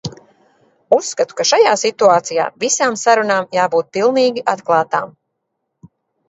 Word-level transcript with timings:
Uzskatu, 0.95 1.35
ka 1.41 1.45
šajā 1.49 1.73
situācijā 1.81 2.47
visām 2.63 2.97
sarunām 3.03 3.47
jābūt 3.59 3.89
pilnīgi 3.99 4.45
atklātām. 4.55 5.15